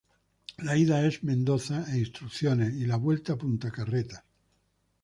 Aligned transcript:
La 0.57 0.75
ida 0.77 1.05
es 1.05 1.23
Mendoza 1.23 1.85
e 1.93 1.99
Instrucciones 1.99 2.73
y 2.73 2.87
la 2.87 2.95
vuelta 2.95 3.35
Punta 3.37 3.69
Carretas. 3.69 4.23